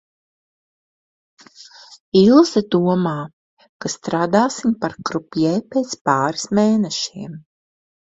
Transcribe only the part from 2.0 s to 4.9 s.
Ilze domā, ka strādāsim